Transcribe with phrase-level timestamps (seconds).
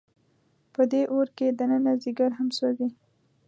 [0.73, 2.89] په دې اور کې دننه ځیګر هم سوځي.